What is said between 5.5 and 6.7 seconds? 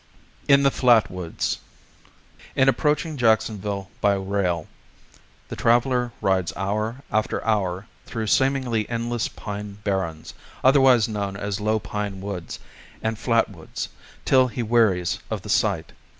traveler rides